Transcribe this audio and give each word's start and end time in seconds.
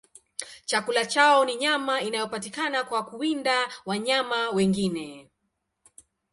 Chakula 0.65 1.05
chao 1.05 1.45
ni 1.45 1.55
nyama 1.55 2.01
inayopatikana 2.01 2.83
kwa 2.83 3.05
kuwinda 3.05 3.69
wanyama 3.85 4.49
wengine. 4.49 5.29